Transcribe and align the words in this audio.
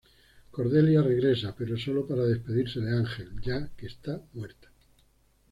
Cordelia 0.49 1.03
regresa 1.03 1.53
pero 1.55 1.77
solo 1.77 2.07
para 2.07 2.23
despedirse 2.25 2.79
de 2.79 2.97
Ángel, 2.97 3.39
ya 3.39 3.69
que 3.77 3.85
está 3.85 4.19
muerta. 4.33 4.69